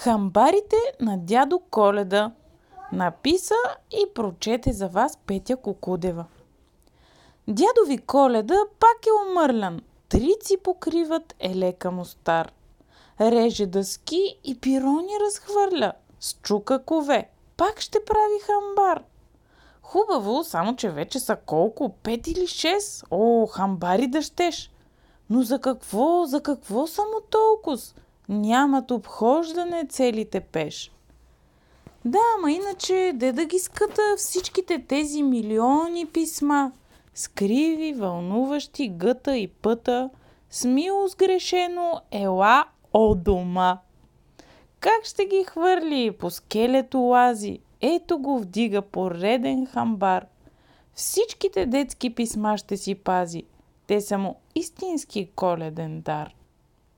[0.00, 2.32] Хамбарите на дядо Коледа
[2.92, 3.54] написа
[3.90, 6.24] и прочете за вас Петя Кокудева.
[7.48, 9.80] Дядови Коледа пак е умърлян.
[10.08, 12.52] Трици покриват елека му стар.
[13.20, 15.92] Реже дъски и пирони разхвърля.
[16.20, 17.30] Счука кове.
[17.56, 19.02] Пак ще прави хамбар.
[19.82, 21.88] Хубаво, само че вече са колко?
[21.88, 23.04] Пет или шест?
[23.10, 24.70] О, хамбари да щеш.
[25.30, 27.78] Но за какво, за какво само толкова?
[28.30, 30.92] Нямат обхождане целите пеш.
[32.04, 36.72] Да, ама иначе, де да ги ската всичките тези милиони писма,
[37.14, 40.10] скриви, вълнуващи гъта и пъта,
[40.50, 43.78] с мило сгрешено, ела о дома.
[44.80, 47.58] Как ще ги хвърли по скелето лази?
[47.80, 50.26] Ето го вдига пореден хамбар.
[50.94, 53.44] Всичките детски писма ще си пази.
[53.86, 56.34] Те са му истински коледен дар.